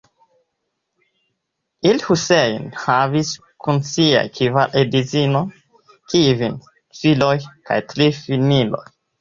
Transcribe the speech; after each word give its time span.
Al-Husejn 1.89 2.65
havis 2.85 3.35
kun 3.67 3.81
siaj 3.91 4.25
kvar 4.39 4.73
edzinoj 4.81 5.45
kvin 5.93 6.59
filojn 7.03 7.49
kaj 7.71 7.81
tri 7.95 8.13
filinojn. 8.25 8.95